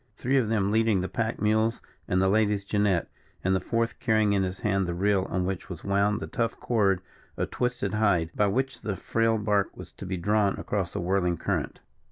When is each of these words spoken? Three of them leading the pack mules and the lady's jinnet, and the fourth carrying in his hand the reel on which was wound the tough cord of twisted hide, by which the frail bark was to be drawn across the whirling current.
Three 0.15 0.37
of 0.37 0.49
them 0.49 0.71
leading 0.71 1.01
the 1.01 1.07
pack 1.07 1.39
mules 1.39 1.79
and 2.07 2.19
the 2.19 2.27
lady's 2.27 2.65
jinnet, 2.65 3.05
and 3.43 3.55
the 3.55 3.59
fourth 3.59 3.99
carrying 3.99 4.33
in 4.33 4.41
his 4.41 4.61
hand 4.61 4.87
the 4.87 4.95
reel 4.95 5.27
on 5.29 5.45
which 5.45 5.69
was 5.69 5.83
wound 5.83 6.19
the 6.21 6.25
tough 6.25 6.59
cord 6.59 7.01
of 7.37 7.51
twisted 7.51 7.93
hide, 7.93 8.31
by 8.35 8.47
which 8.47 8.81
the 8.81 8.95
frail 8.95 9.37
bark 9.37 9.77
was 9.77 9.91
to 9.91 10.07
be 10.07 10.17
drawn 10.17 10.59
across 10.59 10.93
the 10.93 10.99
whirling 10.99 11.37
current. 11.37 11.81